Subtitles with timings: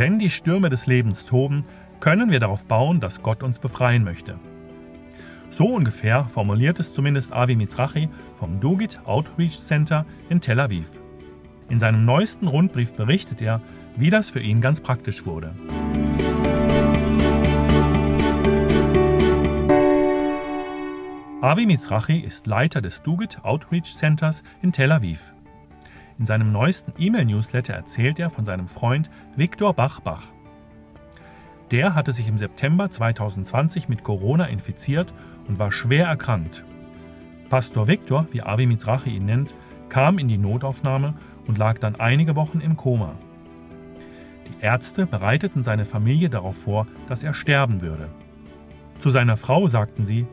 [0.00, 1.62] wenn die Stürme des Lebens toben,
[2.00, 4.38] können wir darauf bauen, dass Gott uns befreien möchte.
[5.50, 10.86] So ungefähr formuliert es zumindest Avi Mizrachi vom Dugit Outreach Center in Tel Aviv.
[11.68, 13.60] In seinem neuesten Rundbrief berichtet er,
[13.94, 15.54] wie das für ihn ganz praktisch wurde.
[21.42, 25.30] Avi Mizrachi ist Leiter des Dugit Outreach Centers in Tel Aviv.
[26.20, 30.24] In seinem neuesten E-Mail-Newsletter erzählt er von seinem Freund Viktor Bachbach.
[31.70, 35.14] Der hatte sich im September 2020 mit Corona infiziert
[35.48, 36.62] und war schwer erkrankt.
[37.48, 39.54] Pastor Viktor, wie Avi Mizrachi ihn nennt,
[39.88, 41.14] kam in die Notaufnahme
[41.46, 43.14] und lag dann einige Wochen im Koma.
[44.46, 48.10] Die Ärzte bereiteten seine Familie darauf vor, dass er sterben würde.
[49.00, 50.26] Zu seiner Frau sagten sie,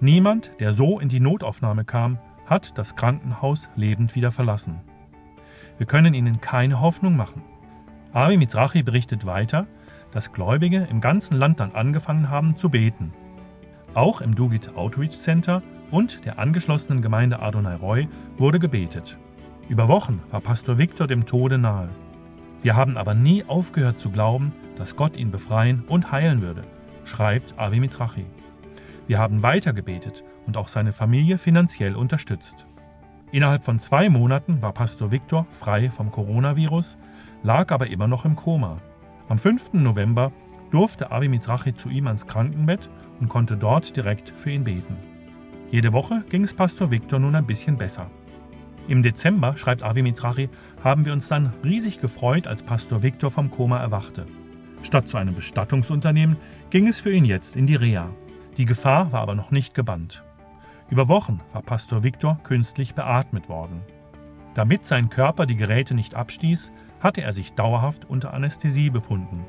[0.00, 4.80] niemand, der so in die Notaufnahme kam, hat das Krankenhaus lebend wieder verlassen.
[5.78, 7.42] Wir können ihnen keine Hoffnung machen.
[8.12, 9.66] Avi Mizrachi berichtet weiter,
[10.10, 13.12] dass Gläubige im ganzen Land dann angefangen haben zu beten.
[13.94, 19.18] Auch im Dugit Outreach Center und der angeschlossenen Gemeinde Adonai Roy wurde gebetet.
[19.68, 21.88] Über Wochen war Pastor Victor dem Tode nahe.
[22.62, 26.62] Wir haben aber nie aufgehört zu glauben, dass Gott ihn befreien und heilen würde,
[27.04, 28.26] schreibt Avi Mizrachi.
[29.06, 32.66] Wir haben weiter gebetet und auch seine Familie finanziell unterstützt.
[33.32, 36.96] Innerhalb von zwei Monaten war Pastor Viktor frei vom Coronavirus,
[37.42, 38.76] lag aber immer noch im Koma.
[39.28, 39.74] Am 5.
[39.74, 40.30] November
[40.70, 42.88] durfte Avi Mizrachi zu ihm ans Krankenbett
[43.20, 44.96] und konnte dort direkt für ihn beten.
[45.70, 48.08] Jede Woche ging es Pastor Viktor nun ein bisschen besser.
[48.86, 50.48] Im Dezember, schreibt Avi Mizrachi,
[50.84, 54.26] haben wir uns dann riesig gefreut, als Pastor Viktor vom Koma erwachte.
[54.82, 56.36] Statt zu einem Bestattungsunternehmen
[56.70, 58.10] ging es für ihn jetzt in die Reha.
[58.56, 60.22] Die Gefahr war aber noch nicht gebannt.
[60.88, 63.80] Über Wochen war Pastor Viktor künstlich beatmet worden.
[64.54, 69.44] Damit sein Körper die Geräte nicht abstieß, hatte er sich dauerhaft unter Anästhesie befunden.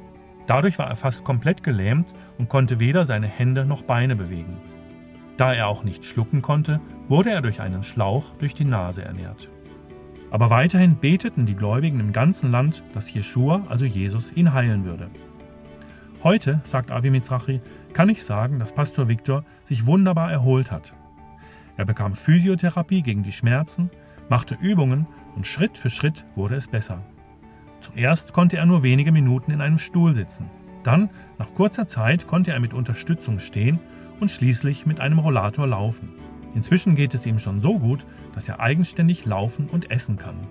[0.48, 4.58] Dadurch war er fast komplett gelähmt und konnte weder seine Hände noch Beine bewegen.
[5.38, 9.48] Da er auch nicht schlucken konnte, wurde er durch einen Schlauch durch die Nase ernährt.
[10.32, 15.10] Aber weiterhin beteten die Gläubigen im ganzen Land, dass Jeschua, also Jesus, ihn heilen würde.
[16.24, 17.62] Heute, sagt Avi Mizrachi,
[17.94, 20.92] kann ich sagen, dass Pastor Viktor sich wunderbar erholt hat.
[21.78, 23.90] Er bekam Physiotherapie gegen die Schmerzen,
[24.30, 27.02] machte Übungen und Schritt für Schritt wurde es besser.
[27.80, 30.50] Zuerst konnte er nur wenige Minuten in einem Stuhl sitzen.
[30.84, 33.80] Dann, nach kurzer Zeit, konnte er mit Unterstützung stehen
[34.20, 36.10] und schließlich mit einem Rollator laufen.
[36.56, 40.48] Inzwischen geht es ihm schon so gut, dass er eigenständig laufen und essen kann.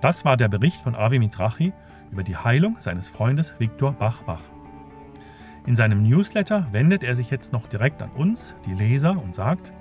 [0.00, 1.72] Das war der Bericht von Avi Mizrachi
[2.12, 4.42] über die Heilung seines Freundes Viktor Bachbach.
[5.66, 9.72] In seinem Newsletter wendet er sich jetzt noch direkt an uns, die Leser, und sagt,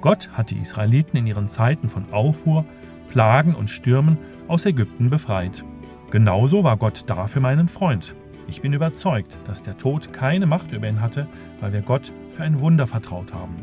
[0.00, 2.64] Gott hat die Israeliten in ihren Zeiten von Aufruhr,
[3.10, 5.64] Plagen und Stürmen aus Ägypten befreit.
[6.10, 8.14] Genauso war Gott da für meinen Freund.
[8.46, 11.26] Ich bin überzeugt, dass der Tod keine Macht über ihn hatte,
[11.60, 13.56] weil wir Gott für ein Wunder vertraut haben.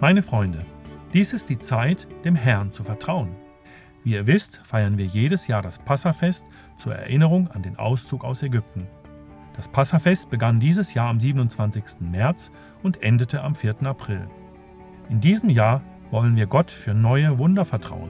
[0.00, 0.64] Meine Freunde,
[1.12, 3.30] dies ist die Zeit, dem Herrn zu vertrauen.
[4.08, 6.46] Wie ihr wisst, feiern wir jedes Jahr das Passafest
[6.78, 8.86] zur Erinnerung an den Auszug aus Ägypten.
[9.54, 12.00] Das Passafest begann dieses Jahr am 27.
[12.00, 12.50] März
[12.82, 13.82] und endete am 4.
[13.82, 14.26] April.
[15.10, 18.08] In diesem Jahr wollen wir Gott für neue Wunder vertrauen.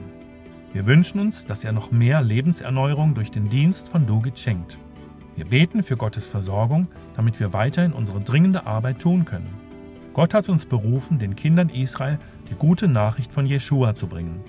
[0.71, 4.77] Wir wünschen uns, dass er noch mehr Lebenserneuerung durch den Dienst von Dugit schenkt.
[5.35, 6.87] Wir beten für Gottes Versorgung,
[7.17, 9.53] damit wir weiterhin unsere dringende Arbeit tun können.
[10.13, 14.39] Gott hat uns berufen, den Kindern Israel die gute Nachricht von Jeschua zu bringen.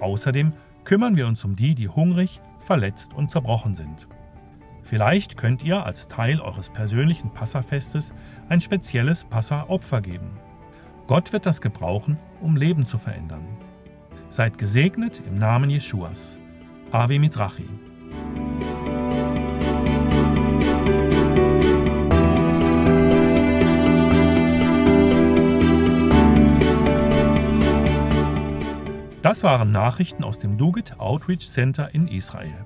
[0.00, 0.52] Außerdem
[0.88, 4.08] kümmern wir uns um die, die hungrig, verletzt und zerbrochen sind.
[4.82, 8.14] Vielleicht könnt ihr als Teil eures persönlichen Passafestes
[8.48, 10.30] ein spezielles Passa-Opfer geben.
[11.06, 13.44] Gott wird das gebrauchen, um Leben zu verändern.
[14.30, 16.38] Seid gesegnet im Namen Jeschuas.
[16.90, 17.68] Ave Mizrachi.
[29.28, 32.64] Das waren Nachrichten aus dem Dugit Outreach Center in Israel.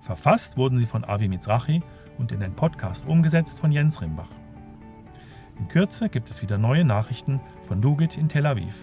[0.00, 1.84] Verfasst wurden sie von Avi Mizrachi
[2.18, 4.30] und in den Podcast umgesetzt von Jens Rimbach.
[5.60, 8.74] In Kürze gibt es wieder neue Nachrichten von Dugit in Tel Aviv.